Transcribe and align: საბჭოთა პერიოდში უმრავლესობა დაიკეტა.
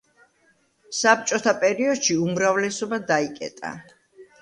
საბჭოთა 1.01 1.53
პერიოდში 1.65 2.19
უმრავლესობა 2.25 3.03
დაიკეტა. 3.15 3.79